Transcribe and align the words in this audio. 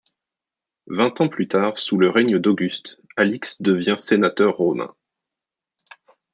Vingt 0.87 1.21
ans 1.21 1.29
plus 1.29 1.47
tard, 1.47 1.77
sous 1.77 1.99
le 1.99 2.09
règne 2.09 2.39
d'Auguste, 2.39 2.97
Alix 3.17 3.61
devient 3.61 3.97
sénateur 3.99 4.55
romain. 4.57 4.95